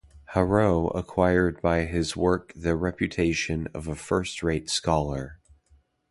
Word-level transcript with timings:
Haureau 0.29 0.87
acquired 0.95 1.61
by 1.61 1.85
his 1.85 2.17
work 2.17 2.51
the 2.55 2.75
reputation 2.75 3.67
of 3.71 3.87
a 3.87 3.93
first-rate 3.93 4.67
scholar. 4.67 5.39